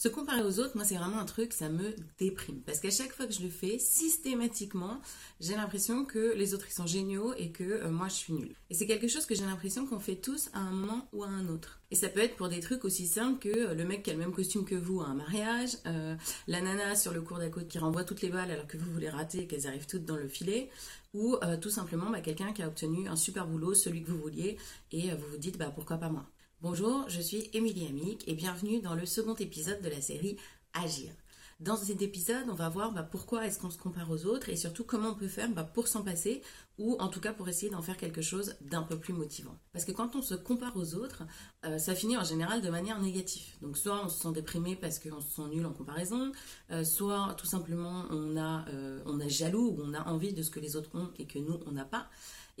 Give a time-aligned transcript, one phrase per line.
[0.00, 2.62] Se comparer aux autres, moi, c'est vraiment un truc, ça me déprime.
[2.62, 4.98] Parce qu'à chaque fois que je le fais, systématiquement,
[5.40, 8.54] j'ai l'impression que les autres, ils sont géniaux et que euh, moi, je suis nulle.
[8.70, 11.28] Et c'est quelque chose que j'ai l'impression qu'on fait tous à un moment ou à
[11.28, 11.80] un autre.
[11.90, 14.14] Et ça peut être pour des trucs aussi simples que euh, le mec qui a
[14.14, 16.16] le même costume que vous à un mariage, euh,
[16.48, 19.10] la nana sur le cours d'à qui renvoie toutes les balles alors que vous voulez
[19.10, 20.70] rater et qu'elles arrivent toutes dans le filet,
[21.12, 24.56] ou tout simplement bah, quelqu'un qui a obtenu un super boulot, celui que vous vouliez,
[24.92, 26.24] et vous vous dites bah, pourquoi pas moi.
[26.62, 30.36] Bonjour, je suis Émilie Amic et bienvenue dans le second épisode de la série
[30.74, 31.10] Agir.
[31.58, 34.56] Dans cet épisode, on va voir bah, pourquoi est-ce qu'on se compare aux autres et
[34.56, 36.42] surtout comment on peut faire bah, pour s'en passer
[36.78, 39.56] ou en tout cas pour essayer d'en faire quelque chose d'un peu plus motivant.
[39.72, 41.22] Parce que quand on se compare aux autres,
[41.66, 43.44] euh, ça finit en général de manière négative.
[43.60, 46.32] Donc soit on se sent déprimé parce qu'on se sent nul en comparaison,
[46.70, 50.60] euh, soit tout simplement on a, euh, jaloux ou on a envie de ce que
[50.60, 52.08] les autres ont et que nous on n'a pas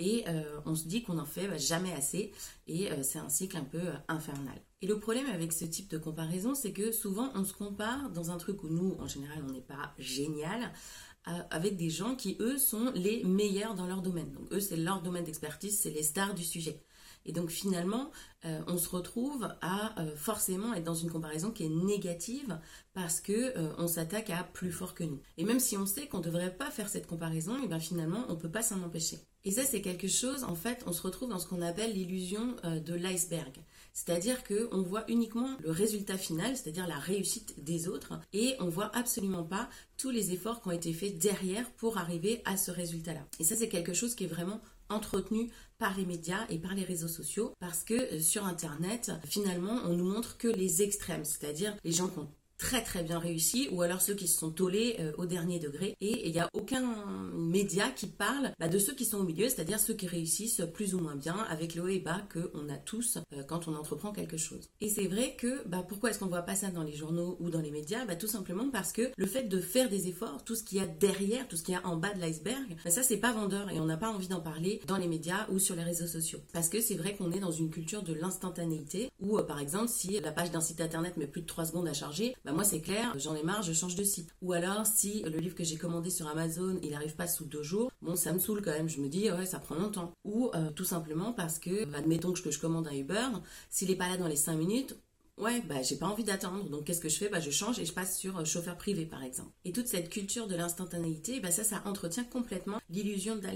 [0.00, 2.32] et euh, on se dit qu'on n'en fait bah, jamais assez
[2.66, 4.54] et euh, c'est un cycle un peu euh, infernal.
[4.80, 8.30] Et le problème avec ce type de comparaison, c'est que souvent on se compare dans
[8.30, 10.72] un truc où nous, en général, on n'est pas génial,
[11.50, 14.32] avec des gens qui, eux, sont les meilleurs dans leur domaine.
[14.32, 16.82] Donc eux, c'est leur domaine d'expertise, c'est les stars du sujet.
[17.26, 18.10] Et donc finalement,
[18.44, 22.58] euh, on se retrouve à euh, forcément être dans une comparaison qui est négative
[22.94, 25.20] parce que euh, on s'attaque à plus fort que nous.
[25.36, 28.24] Et même si on sait qu'on ne devrait pas faire cette comparaison, et bien finalement,
[28.28, 29.18] on ne peut pas s'en empêcher.
[29.44, 32.56] Et ça, c'est quelque chose, en fait, on se retrouve dans ce qu'on appelle l'illusion
[32.62, 33.64] de l'iceberg.
[33.94, 38.94] C'est-à-dire qu'on voit uniquement le résultat final, c'est-à-dire la réussite des autres, et on voit
[38.94, 43.26] absolument pas tous les efforts qui ont été faits derrière pour arriver à ce résultat-là.
[43.38, 46.84] Et ça, c'est quelque chose qui est vraiment entretenu par les médias et par les
[46.84, 51.74] réseaux sociaux parce que euh, sur Internet, finalement, on nous montre que les extrêmes, c'est-à-dire
[51.82, 52.28] les gens qui ont
[52.60, 55.96] très très bien réussi ou alors ceux qui se sont tolés euh, au dernier degré
[56.02, 56.82] et il n'y a aucun
[57.34, 60.94] média qui parle bah, de ceux qui sont au milieu, c'est-à-dire ceux qui réussissent plus
[60.94, 64.12] ou moins bien avec le haut et bas qu'on a tous euh, quand on entreprend
[64.12, 64.68] quelque chose.
[64.82, 67.48] Et c'est vrai que bah, pourquoi est-ce qu'on voit pas ça dans les journaux ou
[67.48, 68.04] dans les médias?
[68.04, 70.82] Bah, Tout simplement parce que le fait de faire des efforts, tout ce qu'il y
[70.82, 73.32] a derrière, tout ce qu'il y a en bas de l'iceberg, bah, ça c'est pas
[73.32, 76.06] vendeur et on n'a pas envie d'en parler dans les médias ou sur les réseaux
[76.06, 76.40] sociaux.
[76.52, 79.88] Parce que c'est vrai qu'on est dans une culture de l'instantanéité où euh, par exemple
[79.88, 82.64] si la page d'un site internet met plus de 3 secondes à charger, bah, moi
[82.64, 84.34] c'est clair, j'en ai marre, je change de site.
[84.42, 87.62] Ou alors si le livre que j'ai commandé sur Amazon, il n'arrive pas sous deux
[87.62, 90.12] jours, bon ça me saoule quand même, je me dis ouais ça prend longtemps.
[90.24, 93.28] Ou euh, tout simplement parce que, admettons que je commande un Uber,
[93.68, 94.96] s'il n'est pas là dans les 5 minutes,
[95.40, 97.30] Ouais, bah j'ai pas envie d'attendre, donc qu'est-ce que je fais?
[97.30, 99.48] Bah je change et je passe sur euh, chauffeur privé par exemple.
[99.64, 103.46] Et toute cette culture de l'instantanéité, bah ça, ça entretient complètement l'illusion de,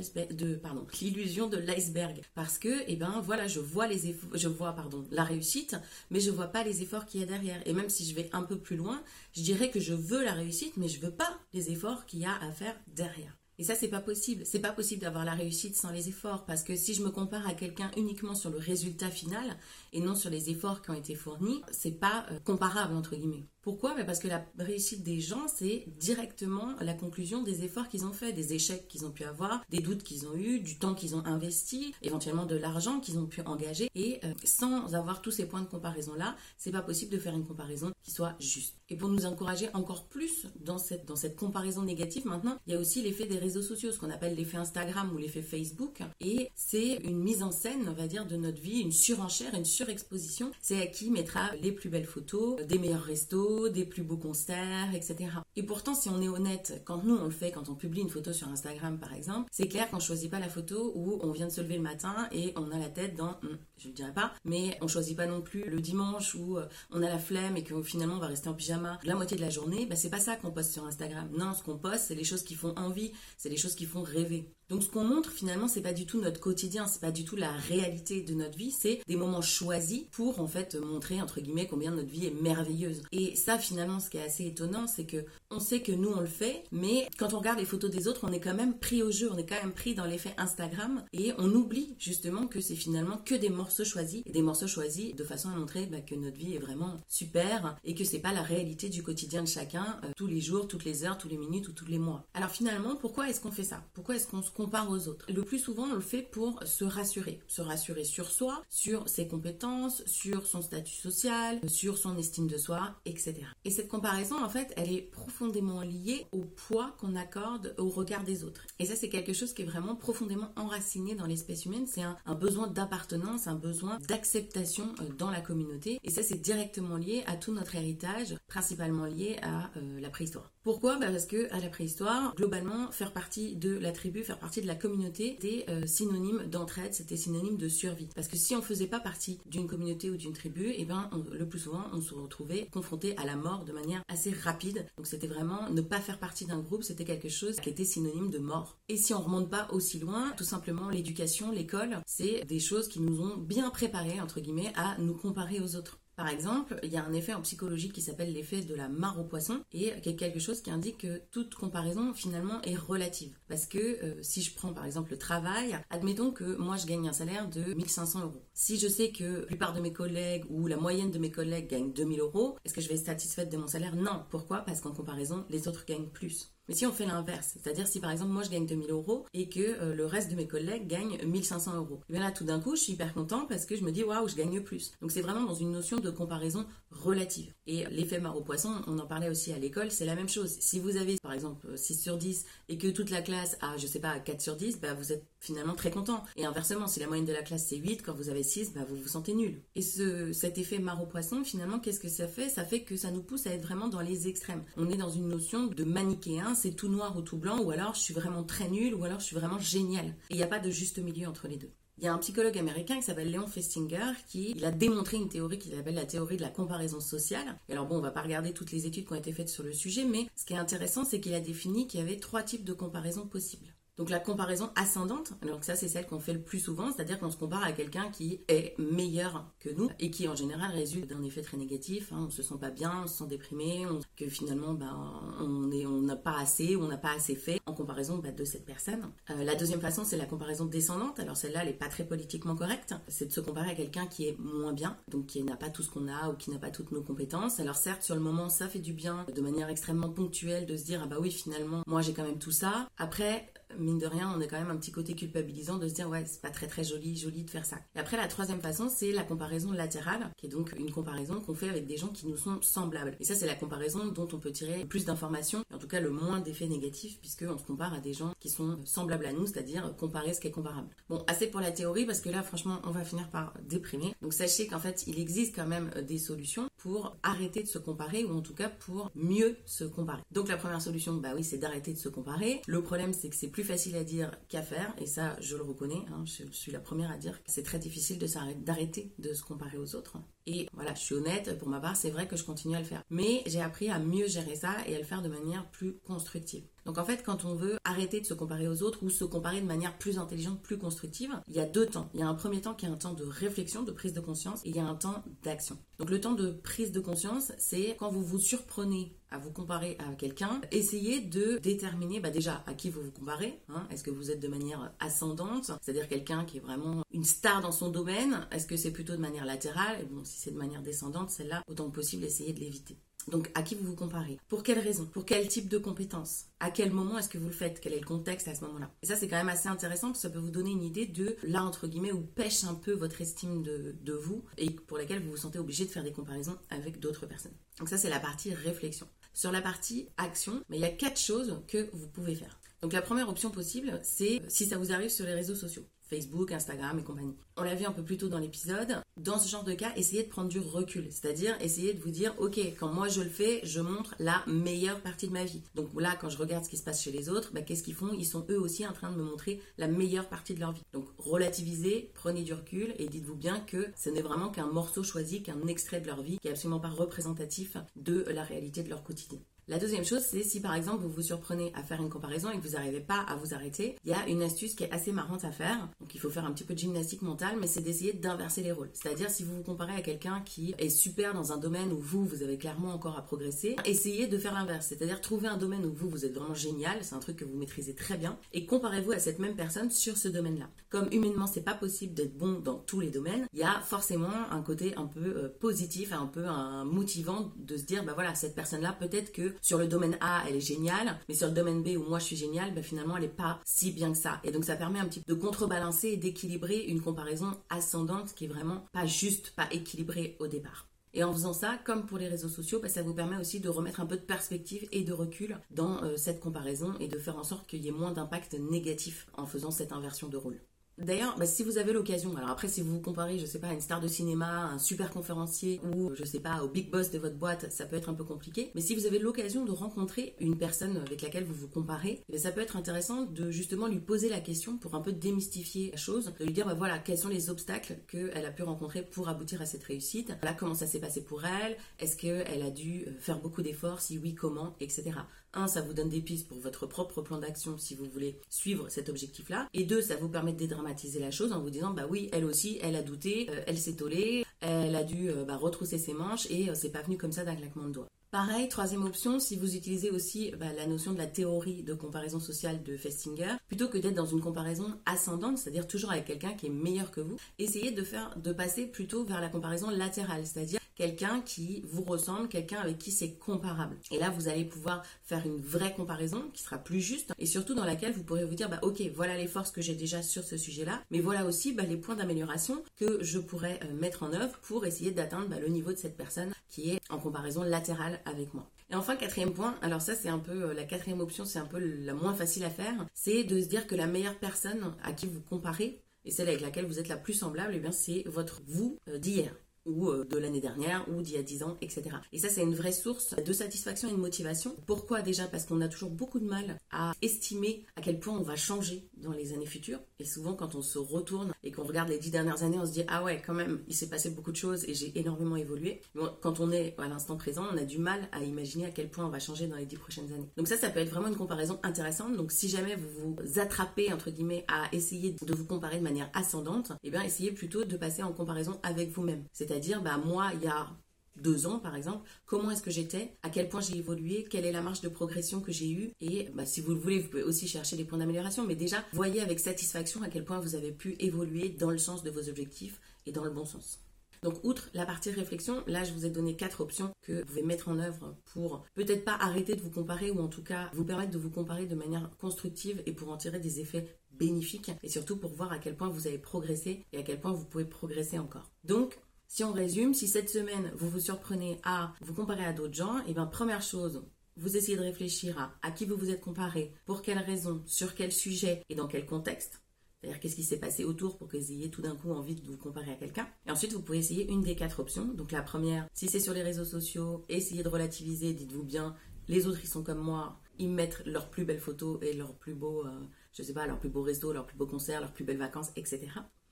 [1.58, 5.76] l'iceberg, parce que, eh ben voilà, je vois les je vois pardon la réussite,
[6.10, 7.60] mais je vois pas les efforts qu'il y a derrière.
[7.66, 9.02] Et même si je vais un peu plus loin,
[9.34, 12.24] je dirais que je veux la réussite, mais je veux pas les efforts qu'il y
[12.24, 13.36] a à faire derrière.
[13.58, 14.44] Et ça, c'est pas possible.
[14.44, 16.44] C'est pas possible d'avoir la réussite sans les efforts.
[16.44, 19.56] Parce que si je me compare à quelqu'un uniquement sur le résultat final
[19.92, 23.46] et non sur les efforts qui ont été fournis, c'est pas euh, comparable, entre guillemets.
[23.64, 23.94] Pourquoi?
[24.04, 28.34] Parce que la réussite des gens, c'est directement la conclusion des efforts qu'ils ont faits,
[28.34, 31.24] des échecs qu'ils ont pu avoir, des doutes qu'ils ont eus, du temps qu'ils ont
[31.24, 33.88] investi, éventuellement de l'argent qu'ils ont pu engager.
[33.94, 37.46] Et euh, sans avoir tous ces points de comparaison-là, c'est pas possible de faire une
[37.46, 38.76] comparaison qui soit juste.
[38.90, 42.76] Et pour nous encourager encore plus dans cette, dans cette comparaison négative, maintenant, il y
[42.76, 46.02] a aussi l'effet des réseaux sociaux, ce qu'on appelle l'effet Instagram ou l'effet Facebook.
[46.20, 49.64] Et c'est une mise en scène, on va dire, de notre vie, une surenchère, une
[49.64, 50.52] surexposition.
[50.60, 54.94] C'est à qui mettra les plus belles photos, des meilleurs restos, des plus beaux concerts,
[54.94, 55.30] etc.
[55.56, 58.10] Et pourtant, si on est honnête, quand nous on le fait, quand on publie une
[58.10, 61.46] photo sur Instagram par exemple, c'est clair qu'on choisit pas la photo où on vient
[61.46, 64.12] de se lever le matin et on a la tête dans, hmm, je ne dirais
[64.12, 67.56] pas, mais on choisit pas non plus le dimanche où euh, on a la flemme
[67.56, 69.86] et que finalement on va rester en pyjama la moitié de la journée.
[69.86, 71.28] Bah, c'est pas ça qu'on poste sur Instagram.
[71.36, 74.02] Non, ce qu'on poste, c'est les choses qui font envie, c'est les choses qui font
[74.02, 74.50] rêver.
[74.70, 77.36] Donc ce qu'on montre finalement c'est pas du tout notre quotidien, c'est pas du tout
[77.36, 81.66] la réalité de notre vie, c'est des moments choisis pour en fait montrer entre guillemets
[81.66, 83.02] combien notre vie est merveilleuse.
[83.12, 86.20] Et ça finalement ce qui est assez étonnant c'est que on sait que nous on
[86.20, 89.02] le fait, mais quand on regarde les photos des autres on est quand même pris
[89.02, 92.60] au jeu, on est quand même pris dans l'effet Instagram et on oublie justement que
[92.60, 96.00] c'est finalement que des morceaux choisis et des morceaux choisis de façon à montrer bah,
[96.00, 99.48] que notre vie est vraiment super et que c'est pas la réalité du quotidien de
[99.48, 102.24] chacun euh, tous les jours, toutes les heures, tous les minutes ou tous les mois.
[102.34, 103.82] Alors finalement pourquoi est-ce qu'on fait ça?
[103.92, 105.26] Pourquoi est-ce compare aux autres.
[105.28, 107.40] Le plus souvent, on le fait pour se rassurer.
[107.48, 112.56] Se rassurer sur soi, sur ses compétences, sur son statut social, sur son estime de
[112.56, 113.34] soi, etc.
[113.64, 118.24] Et cette comparaison, en fait, elle est profondément liée au poids qu'on accorde au regard
[118.24, 118.66] des autres.
[118.78, 121.86] Et ça, c'est quelque chose qui est vraiment profondément enraciné dans l'espèce humaine.
[121.86, 125.98] C'est un, besoin d'appartenance, un besoin d'acceptation euh, dans la communauté.
[126.02, 130.53] Et ça, c'est directement lié à tout notre héritage, principalement lié à euh, la préhistoire.
[130.64, 130.96] Pourquoi?
[130.96, 134.66] Bah, Parce que à la préhistoire, globalement, faire partie de la tribu, faire partie de
[134.66, 138.08] la communauté, était euh, synonyme d'entraide, c'était synonyme de survie.
[138.14, 141.10] Parce que si on faisait pas partie d'une communauté ou d'une tribu, et eh ben
[141.30, 144.86] le plus souvent, on se retrouvait confronté à la mort de manière assez rapide.
[144.96, 148.30] Donc c'était vraiment ne pas faire partie d'un groupe, c'était quelque chose qui était synonyme
[148.30, 148.78] de mort.
[148.88, 153.00] Et si on remonte pas aussi loin, tout simplement l'éducation, l'école, c'est des choses qui
[153.00, 155.98] nous ont bien préparés entre guillemets à nous comparer aux autres.
[156.16, 159.18] Par exemple, il y a un effet en psychologie qui s'appelle l'effet de la mare
[159.18, 163.36] au poisson et qui est quelque chose qui indique que toute comparaison finalement est relative.
[163.48, 167.08] Parce que euh, si je prends par exemple le travail, admettons que moi je gagne
[167.08, 168.42] un salaire de 1500 euros.
[168.52, 171.68] Si je sais que la plupart de mes collègues ou la moyenne de mes collègues
[171.68, 173.96] gagnent 2000 euros, est-ce que je vais être satisfaite de mon salaire?
[173.96, 174.24] Non.
[174.30, 174.58] Pourquoi?
[174.58, 176.53] Parce qu'en comparaison, les autres gagnent plus.
[176.68, 179.48] Mais si on fait l'inverse, c'est-à-dire si par exemple moi je gagne 2000 euros et
[179.48, 182.60] que euh, le reste de mes collègues gagnent 1500 euros, et bien là tout d'un
[182.60, 184.92] coup je suis hyper content parce que je me dis waouh je gagne plus.
[185.00, 187.52] Donc c'est vraiment dans une notion de comparaison relative.
[187.66, 190.56] Et l'effet marreau poisson, on en parlait aussi à l'école, c'est la même chose.
[190.60, 193.86] Si vous avez par exemple 6 sur 10 et que toute la classe a je
[193.86, 196.24] sais pas 4 sur 10, bah vous êtes finalement très content.
[196.36, 198.80] Et inversement, si la moyenne de la classe c'est 8, quand vous avez 6, bah
[198.88, 199.60] vous vous sentez nul.
[199.74, 202.48] Et ce, cet effet marreau poisson, finalement, qu'est-ce que ça fait?
[202.48, 204.64] Ça fait que ça nous pousse à être vraiment dans les extrêmes.
[204.76, 207.94] On est dans une notion de manichéen, c'est tout noir ou tout blanc, ou alors
[207.94, 210.06] je suis vraiment très nul, ou alors je suis vraiment génial.
[210.06, 211.70] Et il n'y a pas de juste milieu entre les deux.
[211.98, 215.28] Il y a un psychologue américain qui s'appelle Léon Festinger qui il a démontré une
[215.28, 217.56] théorie qu'il appelle la théorie de la comparaison sociale.
[217.68, 219.62] Et alors bon, on va pas regarder toutes les études qui ont été faites sur
[219.62, 222.42] le sujet, mais ce qui est intéressant, c'est qu'il a défini qu'il y avait trois
[222.42, 223.73] types de comparaisons possibles.
[223.96, 227.30] Donc la comparaison ascendante, alors ça c'est celle qu'on fait le plus souvent, c'est-à-dire qu'on
[227.30, 231.22] se compare à quelqu'un qui est meilleur que nous et qui en général résulte d'un
[231.22, 232.12] effet très négatif.
[232.12, 232.24] Hein.
[232.26, 233.86] on se sent pas bien, on se sent déprimé,
[234.16, 237.72] que finalement ben, on est, on n'a pas assez on n'a pas assez fait en
[237.72, 239.12] comparaison ben, de cette personne.
[239.30, 241.20] Euh, la deuxième façon c'est la comparaison descendante.
[241.20, 242.94] Alors celle-là elle est pas très politiquement correcte.
[243.06, 245.84] C'est de se comparer à quelqu'un qui est moins bien, donc qui n'a pas tout
[245.84, 247.60] ce qu'on a ou qui n'a pas toutes nos compétences.
[247.60, 250.84] Alors certes sur le moment ça fait du bien de manière extrêmement ponctuelle de se
[250.84, 252.88] dire ah bah oui finalement moi j'ai quand même tout ça.
[252.98, 256.08] Après mine de rien, on est quand même un petit côté culpabilisant de se dire
[256.08, 257.76] ouais, c'est pas très très joli, joli de faire ça.
[257.94, 261.54] Et après, la troisième façon, c'est la comparaison latérale, qui est donc une comparaison qu'on
[261.54, 263.16] fait avec des gens qui nous sont semblables.
[263.20, 266.10] Et ça, c'est la comparaison dont on peut tirer plus d'informations, en tout cas le
[266.10, 269.94] moins d'effets négatifs, puisqu'on se compare à des gens qui sont semblables à nous, c'est-à-dire
[269.96, 270.88] comparer ce qui est comparable.
[271.08, 274.14] Bon, assez pour la théorie, parce que là, franchement, on va finir par déprimer.
[274.22, 278.24] Donc sachez qu'en fait, il existe quand même des solutions pour arrêter de se comparer,
[278.24, 280.22] ou en tout cas pour mieux se comparer.
[280.30, 282.60] Donc la première solution, bah oui, c'est d'arrêter de se comparer.
[282.66, 285.62] Le problème, c'est que c'est plus facile à dire qu'à faire, et ça, je le
[285.62, 286.02] reconnais.
[286.12, 288.18] Hein, je suis la première à dire que c'est très difficile
[288.58, 290.18] d'arrêter de se comparer aux autres.
[290.46, 292.84] Et voilà, je suis honnête, pour ma part, c'est vrai que je continue à le
[292.84, 293.02] faire.
[293.10, 296.64] Mais j'ai appris à mieux gérer ça et à le faire de manière plus constructive.
[296.86, 299.60] Donc en fait, quand on veut arrêter de se comparer aux autres ou se comparer
[299.60, 302.10] de manière plus intelligente, plus constructive, il y a deux temps.
[302.14, 304.20] Il y a un premier temps qui est un temps de réflexion, de prise de
[304.20, 305.78] conscience, et il y a un temps d'action.
[305.98, 309.96] Donc le temps de prise de conscience, c'est quand vous vous surprenez à vous comparer
[309.98, 313.60] à quelqu'un, essayez de déterminer bah déjà à qui vous vous comparez.
[313.68, 313.86] Hein.
[313.90, 317.72] Est-ce que vous êtes de manière ascendante, c'est-à-dire quelqu'un qui est vraiment une star dans
[317.72, 318.46] son domaine?
[318.52, 320.00] Est-ce que c'est plutôt de manière latérale?
[320.00, 322.96] Et bon, si c'est de manière descendante, celle-là, autant que possible, essayez de l'éviter.
[323.28, 324.38] Donc, à qui vous vous comparez?
[324.48, 325.06] Pour quelle raison?
[325.06, 327.80] Pour quel type de compétences À quel moment est-ce que vous le faites?
[327.80, 328.90] Quel est le contexte à ce moment-là?
[329.02, 331.06] Et ça, c'est quand même assez intéressant parce que ça peut vous donner une idée
[331.06, 335.22] de là, entre guillemets, où pêche un peu votre estime de, vous et pour laquelle
[335.22, 337.54] vous vous sentez obligé de faire des comparaisons avec d'autres personnes.
[337.78, 339.08] Donc, ça, c'est la partie réflexion.
[339.32, 342.60] Sur la partie action, mais il y a quatre choses que vous pouvez faire.
[342.82, 345.84] Donc, la première option possible, c'est si ça vous arrive sur les réseaux sociaux.
[346.14, 347.34] Facebook, Instagram et compagnie.
[347.56, 349.02] On l'a vu un peu plus tôt dans l'épisode.
[349.16, 352.34] Dans ce genre de cas, essayez de prendre du recul, c'est-à-dire essayez de vous dire,
[352.38, 355.62] ok, quand moi je le fais, je montre la meilleure partie de ma vie.
[355.74, 357.94] Donc là, quand je regarde ce qui se passe chez les autres, bah, qu'est-ce qu'ils
[357.94, 358.12] font?
[358.12, 360.82] Ils sont eux aussi en train de me montrer la meilleure partie de leur vie.
[360.92, 365.42] Donc relativisez, prenez du recul et dites-vous bien que ce n'est vraiment qu'un morceau choisi,
[365.42, 369.02] qu'un extrait de leur vie qui est absolument pas représentatif de la réalité de leur
[369.02, 369.40] quotidien.
[369.66, 372.58] La deuxième chose, c'est si par exemple vous vous surprenez à faire une comparaison et
[372.58, 375.10] que vous n'arrivez pas à vous arrêter, il y a une astuce qui est assez
[375.10, 375.88] marrante à faire.
[376.00, 378.72] Donc il faut faire un petit peu de gymnastique mentale, mais c'est d'essayer d'inverser les
[378.72, 378.90] rôles.
[378.92, 382.26] C'est-à-dire si vous vous comparez à quelqu'un qui est super dans un domaine où vous,
[382.26, 384.88] vous avez clairement encore à progresser, essayez de faire l'inverse.
[384.88, 387.56] C'est-à-dire trouver un domaine où vous, vous êtes vraiment génial, c'est un truc que vous
[387.56, 390.68] maîtrisez très bien, et comparez-vous à cette même personne sur ce domaine-là.
[390.90, 394.28] Comme humainement, c'est pas possible d'être bon dans tous les domaines, il y a forcément
[394.50, 396.44] un côté un peu euh, positif, un peu
[396.84, 400.56] motivant de se dire, bah voilà, cette personne-là, peut-être que sur le domaine A, elle
[400.56, 403.24] est géniale, mais sur le domaine B où moi je suis géniale, ben finalement elle
[403.24, 404.40] n'est pas si bien que ça.
[404.44, 408.44] Et donc ça permet un petit peu de contrebalancer et d'équilibrer une comparaison ascendante qui
[408.44, 410.88] est vraiment pas juste, pas équilibrée au départ.
[411.14, 413.68] Et en faisant ça, comme pour les réseaux sociaux, ben, ça vous permet aussi de
[413.68, 417.38] remettre un peu de perspective et de recul dans euh, cette comparaison et de faire
[417.38, 420.60] en sorte qu'il y ait moins d'impact négatif en faisant cette inversion de rôle.
[420.98, 423.68] D'ailleurs, bah, si vous avez l'occasion, alors après si vous vous comparez, je sais pas,
[423.68, 427.10] à une star de cinéma, un super conférencier ou je sais pas, au big boss
[427.10, 428.70] de votre boîte, ça peut être un peu compliqué.
[428.76, 432.38] Mais si vous avez l'occasion de rencontrer une personne avec laquelle vous vous comparez, eh
[432.38, 435.96] ça peut être intéressant de justement lui poser la question pour un peu démystifier la
[435.96, 439.28] chose, de lui dire bah voilà quels sont les obstacles qu'elle a pu rencontrer pour
[439.28, 440.32] aboutir à cette réussite.
[440.40, 441.76] Voilà comment ça s'est passé pour elle?
[441.98, 444.00] Est-ce qu'elle a dû euh, faire beaucoup d'efforts?
[444.00, 445.12] Si oui, comment, etc.
[445.54, 448.88] Un, ça vous donne des pistes pour votre propre plan d'action si vous voulez suivre
[448.88, 449.68] cet objectif-là.
[449.72, 452.44] Et deux, ça vous permet de dédramatiser la chose en vous disant, bah oui, elle
[452.44, 456.14] aussi, elle a douté, euh, elle s'est tollée, elle a dû euh, bah, retrousser ses
[456.14, 458.08] manches et euh, c'est pas venu comme ça d'un claquement de doigts.
[458.30, 462.40] Pareil, troisième option, si vous utilisez aussi bah, la notion de la théorie de comparaison
[462.40, 466.66] sociale de Festinger, plutôt que d'être dans une comparaison ascendante, c'est-à-dire toujours avec quelqu'un qui
[466.66, 470.80] est meilleur que vous, essayez de faire, de passer plutôt vers la comparaison latérale, c'est-à-dire
[470.94, 473.96] quelqu'un qui vous ressemble, quelqu'un avec qui c'est comparable.
[474.10, 477.74] Et là, vous allez pouvoir faire une vraie comparaison qui sera plus juste et surtout
[477.74, 480.44] dans laquelle vous pourrez vous dire, bah ok, voilà les forces que j'ai déjà sur
[480.44, 484.32] ce sujet-là, mais voilà aussi bah, les points d'amélioration que je pourrais euh, mettre en
[484.32, 488.20] œuvre pour essayer d'atteindre bah, le niveau de cette personne qui est en comparaison latérale
[488.24, 488.70] avec moi.
[488.90, 491.66] Et enfin, quatrième point, alors ça c'est un peu euh, la quatrième option, c'est un
[491.66, 495.12] peu la moins facile à faire, c'est de se dire que la meilleure personne à
[495.12, 498.24] qui vous comparez et celle avec laquelle vous êtes la plus semblable, eh bien c'est
[498.26, 499.54] votre vous euh, d'hier
[499.86, 502.16] ou euh, de l'année dernière ou d'il y a 10 ans, etc.
[502.32, 504.76] Et ça, c'est une vraie source de satisfaction et de motivation.
[504.86, 505.46] Pourquoi déjà?
[505.46, 509.08] Parce qu'on a toujours beaucoup de mal à estimer à quel point on va changer
[509.16, 510.00] dans les années futures.
[510.18, 512.92] Et souvent, quand on se retourne et qu'on regarde les 10 dernières années, on se
[512.92, 516.00] dit Ah ouais, quand même, il s'est passé beaucoup de choses et j'ai énormément évolué.
[516.40, 519.26] quand on est à l'instant présent, on a du mal à imaginer à quel point
[519.26, 520.50] on va changer dans les 10 prochaines années.
[520.56, 522.36] Donc ça, ça peut être vraiment une comparaison intéressante.
[522.36, 526.30] Donc si jamais vous vous attrapez, entre guillemets, à essayer de vous comparer de manière
[526.34, 529.44] ascendante, eh bien, essayez plutôt de passer en comparaison avec vous-même.
[529.74, 530.86] C'est-à-dire, bah, moi, il y a
[531.34, 534.70] deux ans par exemple, comment est-ce que j'étais, à quel point j'ai évolué, quelle est
[534.70, 537.42] la marge de progression que j'ai eue et bah, si vous le voulez, vous pouvez
[537.42, 540.92] aussi chercher des points d'amélioration, mais déjà, voyez avec satisfaction à quel point vous avez
[540.92, 543.98] pu évoluer dans le sens de vos objectifs et dans le bon sens.
[544.44, 547.62] Donc, outre la partie réflexion, là, je vous ai donné quatre options que vous pouvez
[547.62, 551.04] mettre en œuvre pour peut-être pas arrêter de vous comparer ou en tout cas vous
[551.04, 555.08] permettre de vous comparer de manière constructive et pour en tirer des effets bénéfiques et
[555.08, 557.84] surtout pour voir à quel point vous avez progressé et à quel point vous pouvez
[557.84, 558.70] progresser encore.
[558.84, 562.94] Donc, si on résume, si cette semaine vous vous surprenez à vous comparer à d'autres
[562.94, 564.24] gens, et eh bien première chose,
[564.56, 568.32] vous essayez de réfléchir à qui vous vous êtes comparé, pour quelles raisons, sur quel
[568.32, 569.80] sujet et dans quel contexte.
[570.20, 572.64] C'est-à-dire qu'est-ce qui s'est passé autour pour que vous ayez tout d'un coup envie de
[572.64, 573.46] vous comparer à quelqu'un.
[573.66, 575.26] Et ensuite, vous pouvez essayer une des quatre options.
[575.26, 579.14] Donc la première, si c'est sur les réseaux sociaux, essayez de relativiser, dites-vous bien,
[579.48, 582.74] les autres ils sont comme moi, ils mettent leurs plus belles photos et leurs plus
[582.74, 583.20] beaux, euh,
[583.52, 586.20] je sais pas, leurs plus beaux leurs plus beaux concerts, leurs plus belles vacances, etc.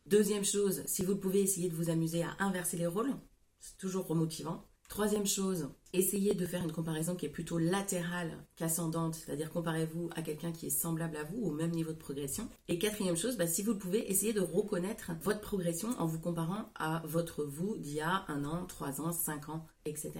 [0.06, 3.14] Deuxième chose, si vous le pouvez, essayez de vous amuser à inverser les rôles.
[3.60, 4.66] C'est toujours remotivant.
[4.88, 10.20] Troisième chose, essayez de faire une comparaison qui est plutôt latérale qu'ascendante, c'est-à-dire comparez-vous à
[10.20, 12.48] quelqu'un qui est semblable à vous au même niveau de progression.
[12.68, 16.20] Et quatrième chose, bah, si vous le pouvez, essayez de reconnaître votre progression en vous
[16.20, 20.12] comparant à votre vous d'il y a un an, trois ans, cinq ans, etc.